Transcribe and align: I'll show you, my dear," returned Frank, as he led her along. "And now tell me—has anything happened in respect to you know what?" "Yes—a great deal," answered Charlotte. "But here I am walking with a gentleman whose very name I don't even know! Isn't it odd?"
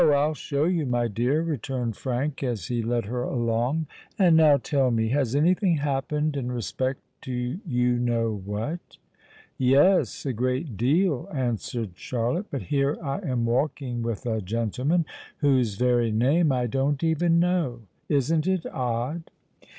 I'll 0.01 0.33
show 0.33 0.63
you, 0.63 0.87
my 0.87 1.07
dear," 1.07 1.43
returned 1.43 1.95
Frank, 1.95 2.41
as 2.41 2.65
he 2.69 2.81
led 2.81 3.05
her 3.05 3.21
along. 3.21 3.85
"And 4.17 4.35
now 4.35 4.57
tell 4.57 4.89
me—has 4.89 5.35
anything 5.35 5.77
happened 5.77 6.35
in 6.35 6.51
respect 6.51 7.01
to 7.21 7.31
you 7.67 7.99
know 7.99 8.33
what?" 8.43 8.79
"Yes—a 9.59 10.33
great 10.33 10.75
deal," 10.75 11.29
answered 11.31 11.91
Charlotte. 11.97 12.47
"But 12.49 12.63
here 12.63 12.97
I 13.03 13.19
am 13.19 13.45
walking 13.45 14.01
with 14.01 14.25
a 14.25 14.41
gentleman 14.41 15.05
whose 15.37 15.75
very 15.75 16.11
name 16.11 16.51
I 16.51 16.65
don't 16.65 17.03
even 17.03 17.39
know! 17.39 17.81
Isn't 18.09 18.47
it 18.47 18.65
odd?" 18.65 19.29